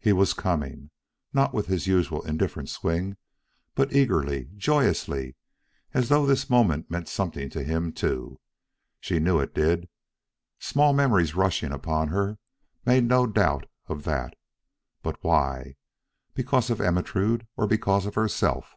[0.00, 0.90] He was coming
[1.32, 3.16] not with his usual indifferent swing,
[3.76, 5.36] but eagerly, joyously,
[5.92, 8.40] as though this moment meant something to him too.
[8.98, 9.88] She knew it did.
[10.58, 12.38] Small memories rushing upon her,
[12.84, 14.34] made no doubt of that.
[15.04, 15.76] But why?
[16.34, 18.74] Because of Ermentrude or because of herself?